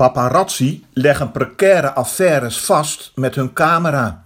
Paparazzi 0.00 0.84
leggen 0.92 1.30
precaire 1.30 1.92
affaires 1.92 2.60
vast 2.60 3.12
met 3.14 3.34
hun 3.34 3.52
camera. 3.52 4.24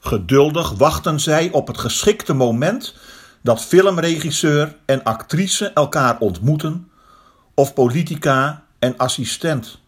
Geduldig 0.00 0.70
wachten 0.70 1.20
zij 1.20 1.50
op 1.50 1.66
het 1.66 1.78
geschikte 1.78 2.32
moment 2.32 2.94
dat 3.40 3.62
filmregisseur 3.62 4.76
en 4.84 5.02
actrice 5.02 5.68
elkaar 5.68 6.18
ontmoeten, 6.18 6.90
of 7.54 7.74
politica 7.74 8.64
en 8.78 8.96
assistent. 8.96 9.78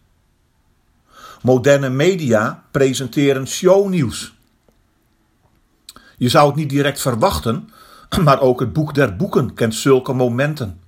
Moderne 1.41 1.89
media 1.89 2.63
presenteren 2.71 3.47
shownieuws. 3.47 4.33
Je 6.17 6.29
zou 6.29 6.47
het 6.47 6.55
niet 6.55 6.69
direct 6.69 7.01
verwachten, 7.01 7.69
maar 8.23 8.41
ook 8.41 8.59
het 8.59 8.73
boek 8.73 8.93
der 8.93 9.15
boeken 9.15 9.53
kent 9.53 9.75
zulke 9.75 10.13
momenten. 10.13 10.79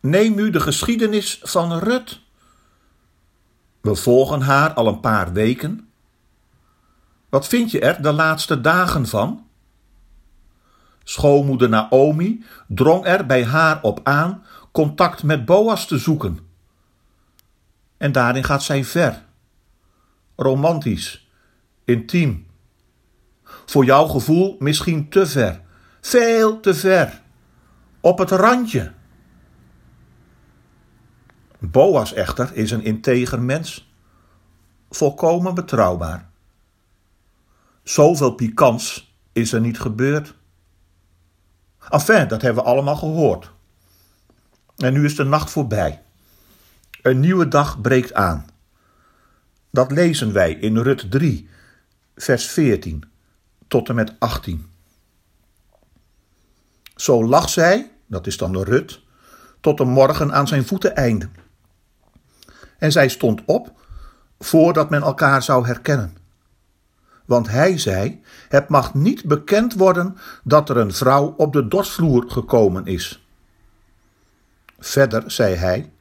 Neem 0.00 0.34
nu 0.34 0.50
de 0.50 0.60
geschiedenis 0.60 1.40
van 1.42 1.78
Rut. 1.78 2.24
We 3.86 3.94
volgen 3.94 4.40
haar 4.40 4.72
al 4.72 4.86
een 4.86 5.00
paar 5.00 5.32
weken. 5.32 5.88
Wat 7.28 7.46
vind 7.46 7.70
je 7.70 7.80
er 7.80 8.02
de 8.02 8.12
laatste 8.12 8.60
dagen 8.60 9.06
van? 9.06 9.46
Schoonmoeder 11.04 11.68
Naomi 11.68 12.44
drong 12.68 13.04
er 13.04 13.26
bij 13.26 13.44
haar 13.44 13.82
op 13.82 14.00
aan 14.02 14.42
contact 14.72 15.22
met 15.22 15.44
Boas 15.44 15.86
te 15.86 15.98
zoeken. 15.98 16.38
En 17.96 18.12
daarin 18.12 18.44
gaat 18.44 18.62
zij 18.62 18.84
ver. 18.84 19.24
Romantisch, 20.36 21.28
intiem. 21.84 22.46
Voor 23.44 23.84
jouw 23.84 24.06
gevoel 24.06 24.56
misschien 24.58 25.08
te 25.08 25.26
ver. 25.26 25.60
Veel 26.00 26.60
te 26.60 26.74
ver. 26.74 27.22
Op 28.00 28.18
het 28.18 28.30
randje. 28.30 28.92
Boas 31.70 32.12
echter 32.12 32.54
is 32.54 32.70
een 32.70 32.82
integer 32.82 33.42
mens. 33.42 33.94
Volkomen 34.90 35.54
betrouwbaar. 35.54 36.28
Zoveel 37.82 38.30
pikants 38.30 39.14
is 39.32 39.52
er 39.52 39.60
niet 39.60 39.80
gebeurd. 39.80 40.34
Enfin, 41.88 42.28
dat 42.28 42.42
hebben 42.42 42.64
we 42.64 42.70
allemaal 42.70 42.96
gehoord. 42.96 43.50
En 44.76 44.92
nu 44.92 45.04
is 45.04 45.16
de 45.16 45.24
nacht 45.24 45.50
voorbij. 45.50 46.02
Een 47.02 47.20
nieuwe 47.20 47.48
dag 47.48 47.80
breekt 47.80 48.14
aan. 48.14 48.46
Dat 49.70 49.90
lezen 49.90 50.32
wij 50.32 50.52
in 50.52 50.78
Rut 50.78 51.10
3, 51.10 51.48
vers 52.16 52.46
14 52.46 53.04
tot 53.68 53.88
en 53.88 53.94
met 53.94 54.12
18. 54.18 54.66
Zo 56.96 57.24
lag 57.24 57.48
zij, 57.48 57.90
dat 58.06 58.26
is 58.26 58.36
dan 58.36 58.52
de 58.52 58.64
Rut, 58.64 59.00
tot 59.60 59.78
de 59.78 59.84
morgen 59.84 60.32
aan 60.32 60.48
zijn 60.48 60.66
voeten 60.66 60.96
einde. 60.96 61.28
En 62.78 62.92
zij 62.92 63.08
stond 63.08 63.42
op 63.44 63.72
voordat 64.38 64.90
men 64.90 65.02
elkaar 65.02 65.42
zou 65.42 65.66
herkennen. 65.66 66.16
Want 67.24 67.48
hij 67.48 67.78
zei: 67.78 68.22
Het 68.48 68.68
mag 68.68 68.94
niet 68.94 69.24
bekend 69.24 69.74
worden 69.74 70.16
dat 70.44 70.68
er 70.68 70.76
een 70.76 70.92
vrouw 70.92 71.34
op 71.36 71.52
de 71.52 71.68
dorsvloer 71.68 72.30
gekomen 72.30 72.86
is. 72.86 73.26
Verder 74.78 75.30
zei 75.30 75.54
hij: 75.54 75.92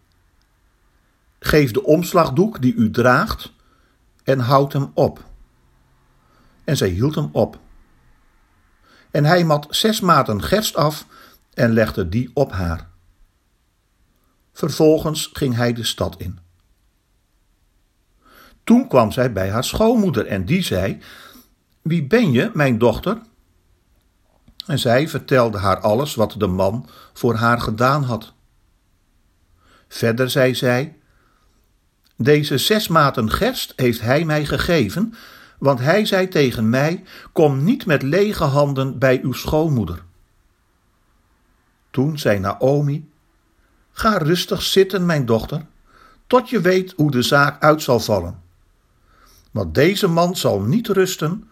Geef 1.39 1.71
de 1.71 1.83
omslagdoek 1.83 2.61
die 2.61 2.73
u 2.73 2.91
draagt 2.91 3.53
en 4.23 4.39
houd 4.39 4.73
hem 4.73 4.91
op. 4.93 5.23
En 6.63 6.77
zij 6.77 6.89
hield 6.89 7.15
hem 7.15 7.29
op. 7.31 7.59
En 9.11 9.25
hij 9.25 9.43
mat 9.43 9.67
zes 9.69 9.99
maten 9.99 10.43
gerst 10.43 10.75
af 10.75 11.05
en 11.53 11.73
legde 11.73 12.09
die 12.09 12.31
op 12.33 12.51
haar. 12.51 12.89
Vervolgens 14.53 15.29
ging 15.33 15.55
hij 15.55 15.73
de 15.73 15.83
stad 15.83 16.15
in. 16.17 16.44
Toen 18.65 18.87
kwam 18.87 19.11
zij 19.11 19.31
bij 19.31 19.49
haar 19.49 19.63
schoonmoeder 19.63 20.25
en 20.25 20.45
die 20.45 20.61
zei: 20.61 20.99
Wie 21.81 22.03
ben 22.03 22.31
je, 22.31 22.51
mijn 22.53 22.77
dochter? 22.77 23.21
En 24.65 24.79
zij 24.79 25.07
vertelde 25.07 25.57
haar 25.57 25.79
alles 25.79 26.15
wat 26.15 26.35
de 26.37 26.47
man 26.47 26.89
voor 27.13 27.35
haar 27.35 27.59
gedaan 27.61 28.03
had. 28.03 28.33
Verder 29.87 30.29
zei 30.29 30.55
zij: 30.55 30.97
Deze 32.15 32.57
zes 32.57 32.87
maten 32.87 33.31
gerst 33.31 33.73
heeft 33.75 34.01
hij 34.01 34.25
mij 34.25 34.45
gegeven, 34.45 35.13
want 35.57 35.79
hij 35.79 36.05
zei 36.05 36.27
tegen 36.27 36.69
mij: 36.69 37.03
Kom 37.31 37.63
niet 37.63 37.85
met 37.85 38.01
lege 38.01 38.43
handen 38.43 38.99
bij 38.99 39.19
uw 39.23 39.33
schoonmoeder. 39.33 40.03
Toen 41.91 42.19
zei 42.19 42.39
Naomi: 42.39 43.09
Ga 43.91 44.17
rustig 44.17 44.61
zitten, 44.61 45.05
mijn 45.05 45.25
dochter, 45.25 45.65
tot 46.27 46.49
je 46.49 46.61
weet 46.61 46.93
hoe 46.95 47.11
de 47.11 47.21
zaak 47.21 47.63
uit 47.63 47.81
zal 47.81 47.99
vallen. 47.99 48.43
Want 49.55 49.73
deze 49.73 50.07
man 50.07 50.35
zal 50.35 50.61
niet 50.61 50.87
rusten 50.87 51.49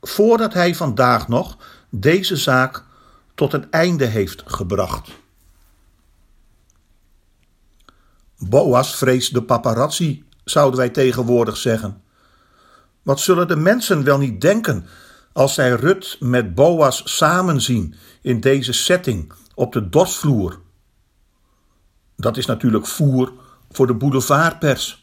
voordat 0.00 0.52
hij 0.52 0.74
vandaag 0.74 1.28
nog 1.28 1.56
deze 1.90 2.36
zaak 2.36 2.84
tot 3.34 3.52
een 3.52 3.70
einde 3.70 4.04
heeft 4.04 4.42
gebracht. 4.46 5.10
Boas 8.38 8.96
vreest 8.96 9.34
de 9.34 9.42
paparazzi, 9.42 10.24
zouden 10.44 10.78
wij 10.78 10.88
tegenwoordig 10.88 11.56
zeggen. 11.56 12.02
Wat 13.02 13.20
zullen 13.20 13.48
de 13.48 13.56
mensen 13.56 14.04
wel 14.04 14.18
niet 14.18 14.40
denken 14.40 14.86
als 15.32 15.54
zij 15.54 15.70
Rut 15.70 16.16
met 16.20 16.54
Boas 16.54 17.02
samenzien 17.16 17.94
in 18.22 18.40
deze 18.40 18.72
setting 18.72 19.32
op 19.54 19.72
de 19.72 19.88
dorsvloer? 19.88 20.60
Dat 22.16 22.36
is 22.36 22.46
natuurlijk 22.46 22.86
voer 22.86 23.32
voor 23.70 23.86
de 23.86 23.94
boulevardpers. 23.94 25.01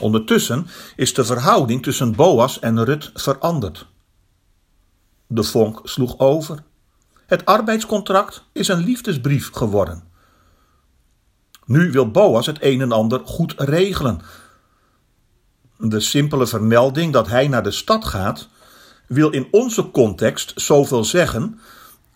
Ondertussen 0.00 0.66
is 0.96 1.14
de 1.14 1.24
verhouding 1.24 1.82
tussen 1.82 2.14
Boas 2.14 2.58
en 2.58 2.84
Rut 2.84 3.10
veranderd. 3.14 3.86
De 5.26 5.42
vonk 5.42 5.80
sloeg 5.84 6.18
over. 6.18 6.62
Het 7.26 7.44
arbeidscontract 7.44 8.44
is 8.52 8.68
een 8.68 8.84
liefdesbrief 8.84 9.50
geworden. 9.52 10.04
Nu 11.64 11.90
wil 11.90 12.10
Boas 12.10 12.46
het 12.46 12.58
een 12.60 12.80
en 12.80 12.92
ander 12.92 13.20
goed 13.24 13.54
regelen. 13.56 14.20
De 15.78 16.00
simpele 16.00 16.46
vermelding 16.46 17.12
dat 17.12 17.28
hij 17.28 17.48
naar 17.48 17.62
de 17.62 17.70
stad 17.70 18.04
gaat, 18.04 18.48
wil 19.06 19.30
in 19.30 19.48
onze 19.50 19.90
context 19.90 20.52
zoveel 20.56 21.04
zeggen 21.04 21.60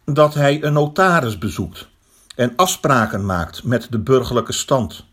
dat 0.05 0.35
hij 0.35 0.63
een 0.63 0.73
notaris 0.73 1.39
bezoekt 1.39 1.89
en 2.37 2.53
afspraken 2.57 3.27
maakt 3.27 3.65
met 3.65 3.87
de 3.91 3.99
burgerlijke 3.99 4.53
stand. 4.53 5.05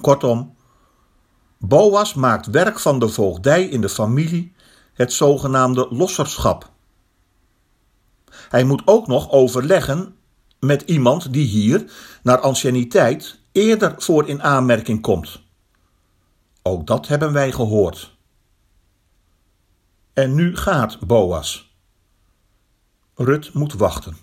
Kortom, 0.00 0.55
Boas 1.58 2.14
maakt 2.14 2.46
werk 2.46 2.78
van 2.78 2.98
de 2.98 3.08
voogdij 3.08 3.64
in 3.64 3.80
de 3.80 3.88
familie, 3.88 4.54
het 4.94 5.12
zogenaamde 5.12 5.86
losserschap. 5.90 6.70
Hij 8.30 8.64
moet 8.64 8.82
ook 8.84 9.06
nog 9.06 9.30
overleggen 9.30 10.16
met 10.60 10.82
iemand 10.82 11.32
die 11.32 11.46
hier, 11.46 11.92
naar 12.22 12.38
anciëniteit, 12.38 13.38
eerder 13.52 13.94
voor 13.98 14.28
in 14.28 14.42
aanmerking 14.42 15.02
komt. 15.02 15.42
Ook 16.62 16.86
dat 16.86 17.08
hebben 17.08 17.32
wij 17.32 17.52
gehoord. 17.52 18.16
En 20.12 20.34
nu 20.34 20.56
gaat 20.56 21.06
Boas. 21.06 21.74
Rut 23.14 23.52
moet 23.52 23.72
wachten. 23.72 24.16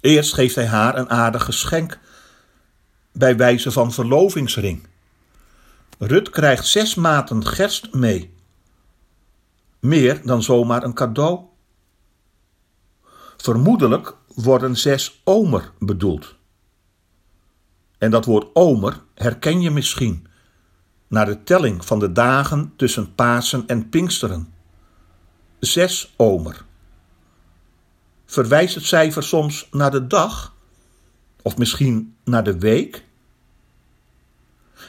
Eerst 0.00 0.34
geeft 0.34 0.54
hij 0.54 0.66
haar 0.66 0.98
een 0.98 1.10
aardig 1.10 1.44
geschenk 1.44 1.98
bij 3.12 3.36
wijze 3.36 3.72
van 3.72 3.92
verlovingsring. 3.92 4.86
Rut 5.98 6.30
krijgt 6.30 6.66
zes 6.66 6.94
maten 6.94 7.46
gerst 7.46 7.92
mee. 7.94 8.34
Meer 9.80 10.26
dan 10.26 10.42
zomaar 10.42 10.82
een 10.82 10.94
cadeau. 10.94 11.40
Vermoedelijk 13.36 14.16
worden 14.34 14.76
zes 14.76 15.20
omer 15.24 15.72
bedoeld. 15.78 16.34
En 17.98 18.10
dat 18.10 18.24
woord 18.24 18.54
omer 18.54 19.02
herken 19.14 19.60
je 19.60 19.70
misschien 19.70 20.26
naar 21.08 21.26
de 21.26 21.42
telling 21.42 21.84
van 21.84 21.98
de 21.98 22.12
dagen 22.12 22.72
tussen 22.76 23.14
Pasen 23.14 23.66
en 23.66 23.88
Pinksteren. 23.88 24.54
Zes 25.60 26.14
omer. 26.16 26.64
Verwijst 28.26 28.74
het 28.74 28.84
cijfer 28.84 29.22
soms 29.22 29.68
naar 29.70 29.90
de 29.90 30.06
dag? 30.06 30.54
Of 31.42 31.56
misschien 31.56 32.16
naar 32.24 32.44
de 32.44 32.58
week? 32.58 33.05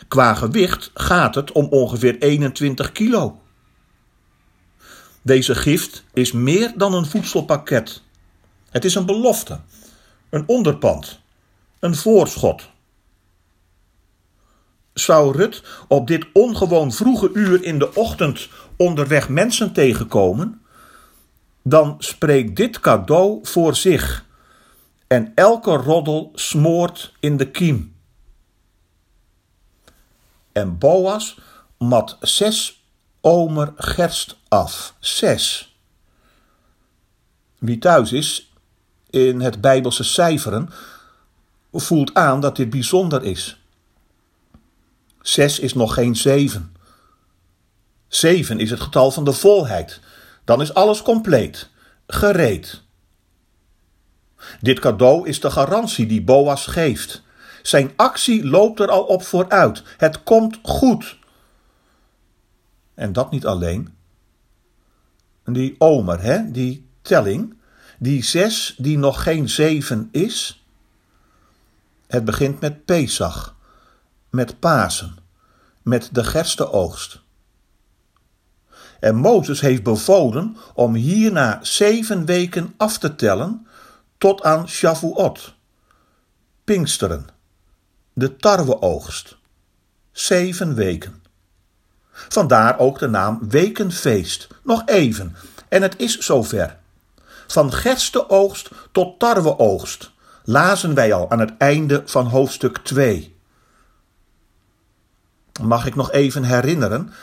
Qua 0.07 0.33
gewicht 0.33 0.91
gaat 0.93 1.35
het 1.35 1.51
om 1.51 1.65
ongeveer 1.65 2.17
21 2.17 2.91
kilo. 2.91 3.39
Deze 5.21 5.55
gift 5.55 6.03
is 6.13 6.31
meer 6.31 6.73
dan 6.75 6.93
een 6.93 7.05
voedselpakket. 7.05 8.01
Het 8.69 8.85
is 8.85 8.95
een 8.95 9.05
belofte, 9.05 9.59
een 10.29 10.43
onderpand, 10.47 11.19
een 11.79 11.95
voorschot. 11.95 12.69
Zou 14.93 15.37
Rut 15.37 15.63
op 15.87 16.07
dit 16.07 16.25
ongewoon 16.33 16.91
vroege 16.91 17.29
uur 17.33 17.63
in 17.63 17.79
de 17.79 17.93
ochtend 17.93 18.49
onderweg 18.75 19.29
mensen 19.29 19.73
tegenkomen, 19.73 20.61
dan 21.61 21.95
spreekt 21.97 22.55
dit 22.55 22.79
cadeau 22.79 23.39
voor 23.43 23.75
zich 23.75 24.25
en 25.07 25.31
elke 25.35 25.71
roddel 25.71 26.31
smoort 26.33 27.13
in 27.19 27.37
de 27.37 27.51
kiem. 27.51 27.95
En 30.57 30.77
Boas 30.77 31.37
mat 31.77 32.17
zes 32.21 32.83
omer 33.21 33.73
gerst 33.75 34.37
af. 34.47 34.93
Zes. 34.99 35.75
Wie 37.57 37.77
thuis 37.77 38.11
is 38.11 38.51
in 39.09 39.41
het 39.41 39.61
Bijbelse 39.61 40.03
cijferen, 40.03 40.69
voelt 41.71 42.13
aan 42.13 42.39
dat 42.41 42.55
dit 42.55 42.69
bijzonder 42.69 43.23
is. 43.23 43.61
Zes 45.21 45.59
is 45.59 45.73
nog 45.73 45.93
geen 45.93 46.15
zeven. 46.15 46.75
Zeven 48.07 48.59
is 48.59 48.69
het 48.69 48.81
getal 48.81 49.11
van 49.11 49.23
de 49.23 49.33
volheid. 49.33 49.99
Dan 50.45 50.61
is 50.61 50.73
alles 50.73 51.01
compleet, 51.01 51.69
gereed. 52.07 52.81
Dit 54.61 54.79
cadeau 54.79 55.27
is 55.27 55.39
de 55.39 55.51
garantie 55.51 56.05
die 56.05 56.21
Boas 56.23 56.65
geeft. 56.65 57.25
Zijn 57.67 57.91
actie 57.95 58.45
loopt 58.45 58.79
er 58.79 58.89
al 58.89 59.03
op 59.03 59.23
vooruit. 59.23 59.83
Het 59.97 60.23
komt 60.23 60.59
goed. 60.61 61.17
En 62.93 63.13
dat 63.13 63.31
niet 63.31 63.45
alleen. 63.45 63.95
Die 65.45 65.75
omer, 65.77 66.21
hè, 66.21 66.51
die 66.51 66.89
telling, 67.01 67.57
die 67.99 68.23
zes 68.23 68.75
die 68.77 68.97
nog 68.97 69.23
geen 69.23 69.49
zeven 69.49 70.09
is. 70.11 70.65
Het 72.07 72.25
begint 72.25 72.59
met 72.59 72.85
Pesach, 72.85 73.55
met 74.29 74.59
Pasen, 74.59 75.17
met 75.81 76.09
de 76.11 76.23
gersteoogst. 76.23 77.21
En 78.99 79.15
Mozes 79.15 79.61
heeft 79.61 79.83
bevolen 79.83 80.57
om 80.73 80.93
hierna 80.93 81.59
zeven 81.61 82.25
weken 82.25 82.73
af 82.77 82.97
te 82.97 83.15
tellen 83.15 83.67
tot 84.17 84.43
aan 84.43 84.69
Shavuot, 84.69 85.55
Pinksteren, 86.63 87.35
de 88.17 88.35
tarweoogst. 88.35 89.37
Zeven 90.11 90.75
weken. 90.75 91.23
Vandaar 92.11 92.79
ook 92.79 92.99
de 92.99 93.07
naam 93.07 93.39
Wekenfeest. 93.49 94.47
Nog 94.63 94.81
even, 94.85 95.35
en 95.69 95.81
het 95.81 95.99
is 95.99 96.17
zover. 96.17 96.77
Van 97.47 97.73
gersteoogst 97.73 98.69
tot 98.91 99.19
tarweoogst 99.19 100.11
lazen 100.43 100.93
wij 100.93 101.13
al 101.13 101.29
aan 101.31 101.39
het 101.39 101.57
einde 101.57 102.01
van 102.05 102.25
hoofdstuk 102.25 102.77
2. 102.77 103.37
Mag 105.61 105.85
ik 105.85 105.95
nog 105.95 106.11
even 106.11 106.43
herinneren 106.43 107.13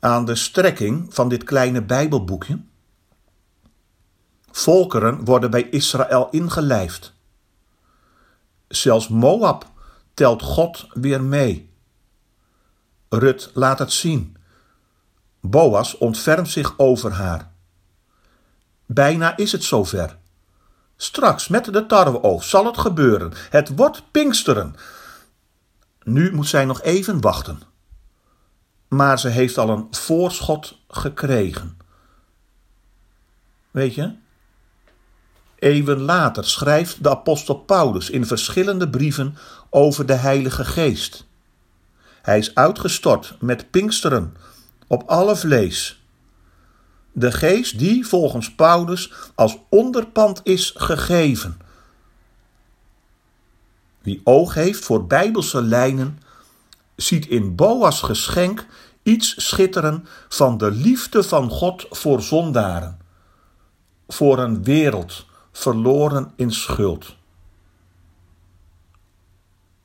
aan 0.00 0.24
de 0.24 0.34
strekking 0.34 1.14
van 1.14 1.28
dit 1.28 1.44
kleine 1.44 1.82
Bijbelboekje? 1.82 2.60
Volkeren 4.50 5.24
worden 5.24 5.50
bij 5.50 5.68
Israël 5.68 6.28
ingelijfd. 6.30 7.12
Zelfs 8.68 9.08
Moab 9.08 9.74
telt 10.16 10.42
God 10.42 10.86
weer 10.92 11.22
mee. 11.22 11.70
Rut 13.08 13.50
laat 13.54 13.78
het 13.78 13.92
zien. 13.92 14.36
Boas 15.40 15.98
ontfermt 15.98 16.48
zich 16.48 16.78
over 16.78 17.12
haar. 17.12 17.52
Bijna 18.86 19.36
is 19.36 19.52
het 19.52 19.64
zover. 19.64 20.18
Straks 20.96 21.48
met 21.48 21.64
de 21.64 21.86
tarweoogst 21.86 22.48
zal 22.50 22.64
het 22.64 22.78
gebeuren. 22.78 23.32
Het 23.50 23.76
wordt 23.76 24.10
Pinksteren. 24.10 24.74
Nu 26.02 26.32
moet 26.32 26.48
zij 26.48 26.64
nog 26.64 26.82
even 26.82 27.20
wachten. 27.20 27.60
Maar 28.88 29.18
ze 29.18 29.28
heeft 29.28 29.58
al 29.58 29.68
een 29.68 29.86
voorschot 29.90 30.78
gekregen. 30.88 31.78
Weet 33.70 33.94
je? 33.94 34.14
Eeuwen 35.58 36.00
later 36.00 36.44
schrijft 36.44 37.02
de 37.02 37.10
apostel 37.10 37.54
Paulus 37.54 38.10
in 38.10 38.26
verschillende 38.26 38.88
brieven 38.88 39.36
over 39.70 40.06
de 40.06 40.12
Heilige 40.12 40.64
Geest. 40.64 41.26
Hij 42.22 42.38
is 42.38 42.54
uitgestort 42.54 43.36
met 43.40 43.70
Pinksteren 43.70 44.36
op 44.86 45.02
alle 45.06 45.36
vlees. 45.36 46.04
De 47.12 47.32
geest 47.32 47.78
die 47.78 48.06
volgens 48.06 48.54
Paulus 48.54 49.12
als 49.34 49.58
onderpand 49.68 50.40
is 50.42 50.72
gegeven. 50.76 51.58
Wie 54.02 54.20
oog 54.24 54.54
heeft 54.54 54.84
voor 54.84 55.06
bijbelse 55.06 55.62
lijnen, 55.62 56.18
ziet 56.96 57.26
in 57.26 57.54
Boas 57.54 58.02
geschenk 58.02 58.66
iets 59.02 59.46
schitteren 59.46 60.06
van 60.28 60.58
de 60.58 60.70
liefde 60.70 61.22
van 61.22 61.50
God 61.50 61.86
voor 61.90 62.22
zondaren, 62.22 62.98
voor 64.08 64.38
een 64.38 64.64
wereld 64.64 65.26
verloren 65.56 66.32
in 66.36 66.52
schuld. 66.52 67.16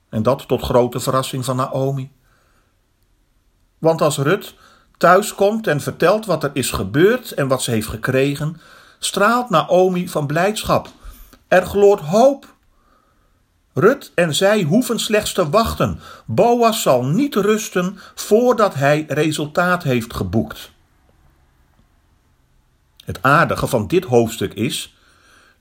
En 0.10 0.24
dat 0.24 0.48
tot 0.48 0.62
grote 0.62 1.00
verrassing 1.00 1.46
van 1.46 1.56
Naomi. 1.56 2.12
Want 3.78 4.02
als 4.02 4.18
Rut 4.18 4.56
thuis 4.98 5.36
komt 5.36 5.68
en 5.68 5.82
vertelt 5.82 6.26
wat 6.26 6.44
er 6.44 6.52
is 6.54 6.72
gebeurd 6.72 7.32
en 7.32 7.48
wat 7.48 7.64
ze 7.64 7.72
heeft 7.72 7.88
gekregen, 7.88 8.62
straalt 9.00 9.50
Naomi 9.50 10.10
van 10.10 10.28
blijdschap. 10.28 10.90
Er 11.48 11.66
gloort 11.66 12.00
hoop. 12.00 12.54
Rut 13.74 14.12
en 14.16 14.36
zij 14.36 14.64
hoeven 14.64 15.00
slechts 15.00 15.34
te 15.34 15.50
wachten. 15.50 16.00
Boas 16.26 16.82
zal 16.82 17.06
niet 17.06 17.36
rusten 17.36 18.00
voordat 18.16 18.74
hij 18.74 19.06
resultaat 19.08 19.84
heeft 19.84 20.14
geboekt. 20.14 20.72
Het 23.06 23.22
aardige 23.22 23.68
van 23.68 23.88
dit 23.88 24.06
hoofdstuk 24.06 24.54
is 24.54 24.96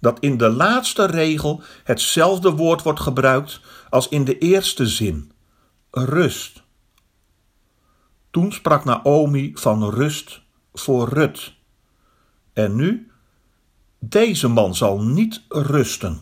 dat 0.00 0.20
in 0.20 0.36
de 0.36 0.48
laatste 0.48 1.04
regel 1.04 1.62
hetzelfde 1.84 2.50
woord 2.50 2.82
wordt 2.82 3.00
gebruikt 3.00 3.60
als 3.90 4.08
in 4.08 4.24
de 4.24 4.38
eerste 4.38 4.86
zin: 4.86 5.32
rust. 5.90 6.62
Toen 8.30 8.52
sprak 8.52 8.84
Naomi 8.84 9.50
van 9.54 9.90
rust 9.90 10.40
voor 10.72 11.08
Rut. 11.08 11.52
En 12.52 12.76
nu? 12.76 13.10
Deze 13.98 14.48
man 14.48 14.74
zal 14.74 15.02
niet 15.02 15.42
rusten. 15.48 16.20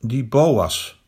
Die 0.00 0.24
Boas. 0.24 1.00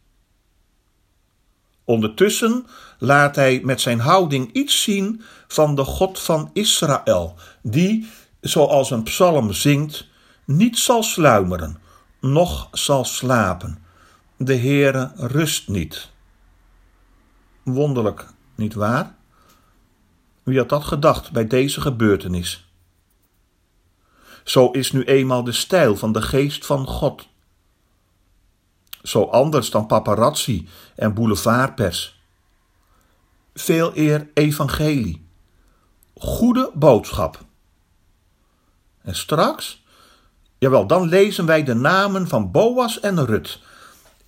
Ondertussen 1.85 2.67
laat 2.99 3.37
hij 3.37 3.61
met 3.65 3.81
zijn 3.81 4.01
houding 4.01 4.53
iets 4.53 4.83
zien 4.83 5.23
van 5.47 5.75
de 5.75 5.85
God 5.85 6.21
van 6.21 6.51
Israël, 6.53 7.35
die, 7.63 8.09
zoals 8.41 8.91
een 8.91 9.03
psalm 9.03 9.53
zingt, 9.53 10.07
niet 10.45 10.79
zal 10.79 11.03
sluimeren, 11.03 11.79
noch 12.21 12.69
zal 12.73 13.05
slapen. 13.05 13.79
De 14.37 14.57
Heere 14.57 15.13
rust 15.17 15.69
niet. 15.69 16.11
Wonderlijk, 17.63 18.27
niet 18.55 18.75
waar? 18.75 19.15
Wie 20.43 20.59
had 20.59 20.69
dat 20.69 20.85
gedacht 20.85 21.33
bij 21.33 21.47
deze 21.47 21.81
gebeurtenis? 21.81 22.69
Zo 24.45 24.71
is 24.71 24.93
nu 24.93 25.05
eenmaal 25.05 25.45
de 25.45 25.53
stijl 25.53 25.97
van 25.97 26.13
de 26.13 26.23
geest 26.23 26.67
van 26.67 26.87
God. 26.87 27.29
Zo 29.03 29.25
anders 29.25 29.71
dan 29.71 29.87
paparazzi 29.87 30.69
en 30.97 31.15
boulevardpers. 31.15 32.23
Veel 33.55 33.97
eer 33.97 34.31
evangelie. 34.35 35.27
Goede 36.15 36.71
boodschap. 36.75 37.45
En 39.03 39.17
straks 39.17 39.84
Jawel, 40.65 40.87
dan 40.87 41.09
lezen 41.09 41.47
wij 41.47 41.65
de 41.65 41.75
namen 41.75 42.29
van 42.29 42.51
Boas 42.51 43.01
en 43.01 43.25
Rut 43.25 43.59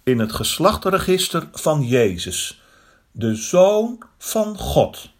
in 0.02 0.18
het 0.18 0.32
geslachtregister 0.32 1.48
van 1.52 1.82
Jezus, 1.82 2.62
de 3.10 3.34
Zoon 3.34 4.02
van 4.18 4.58
God. 4.58 5.10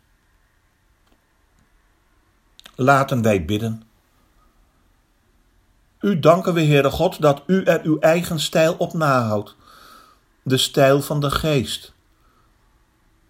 Laten 2.75 3.23
wij 3.23 3.45
bidden. 3.45 3.83
U 6.01 6.19
danken 6.19 6.55
we, 6.55 6.63
Heere 6.63 6.91
God, 6.91 7.21
dat 7.21 7.43
u 7.47 7.63
er 7.63 7.81
uw 7.83 7.99
eigen 7.99 8.41
stijl 8.41 8.75
op 8.79 8.93
nahoudt, 8.93 9.57
de 10.43 10.57
stijl 10.57 11.03
van 11.03 11.21
de 11.21 11.31
geest. 11.31 11.93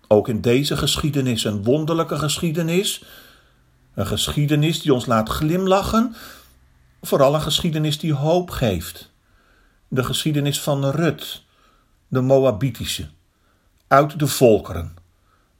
Ook 0.09 0.29
in 0.29 0.41
deze 0.41 0.77
geschiedenis, 0.77 1.45
een 1.45 1.65
wonderlijke 1.65 2.19
geschiedenis, 2.19 3.05
een 3.95 4.07
geschiedenis 4.07 4.81
die 4.81 4.95
ons 4.95 5.07
laat 5.07 5.29
glimlachen 5.29 6.15
Vooral 7.01 7.35
een 7.35 7.41
geschiedenis 7.41 7.99
die 7.99 8.15
hoop 8.15 8.51
geeft. 8.51 9.13
De 9.89 10.05
geschiedenis 10.05 10.61
van 10.61 10.91
Rut, 10.91 11.45
de 12.09 12.21
Moabitische, 12.21 13.09
uit 13.87 14.19
de 14.19 14.27
volkeren, 14.27 14.97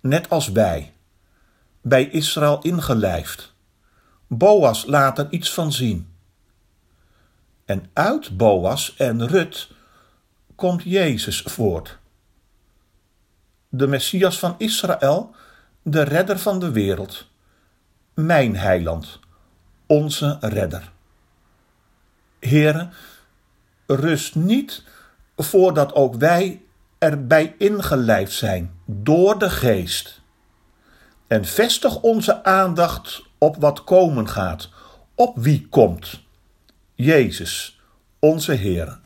net 0.01 0.31
als 0.31 0.49
wij, 0.49 0.93
bij 1.81 2.09
Israël 2.11 2.59
ingelijfd. 2.63 3.55
Boas 4.27 4.87
laat 4.87 5.19
er 5.19 5.27
iets 5.31 5.53
van 5.53 5.73
zien. 5.73 6.15
En 7.65 7.91
uit 7.93 8.37
Boas 8.37 8.95
en 8.97 9.27
Rut 9.27 9.69
komt 10.55 10.83
Jezus 10.83 11.41
voort. 11.41 11.99
De 13.69 13.87
Messias 13.87 14.39
van 14.39 14.55
Israël, 14.59 15.35
de 15.83 16.03
redder 16.03 16.39
van 16.39 16.59
de 16.59 16.71
wereld, 16.71 17.27
mijn 18.15 18.57
heiland, 18.57 19.21
onze 19.87 20.37
redder. 20.41 20.93
Heren, 22.41 22.93
rust 23.87 24.35
niet 24.35 24.85
voordat 25.37 25.95
ook 25.95 26.15
wij 26.15 26.63
erbij 26.99 27.55
ingelijfd 27.59 28.33
zijn 28.33 28.75
door 28.85 29.39
de 29.39 29.51
geest. 29.51 30.21
En 31.27 31.45
vestig 31.45 32.01
onze 32.01 32.45
aandacht 32.45 33.23
op 33.39 33.57
wat 33.59 33.85
komen 33.85 34.29
gaat, 34.29 34.69
op 35.15 35.39
wie 35.39 35.67
komt. 35.69 36.21
Jezus, 36.95 37.81
onze 38.19 38.53
Heer. 38.53 38.99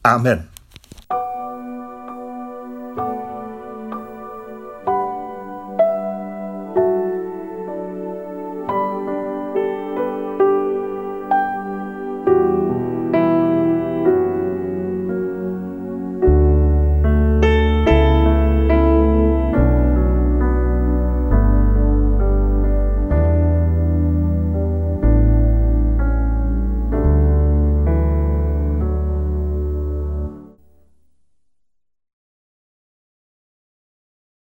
Amen. 0.00 0.50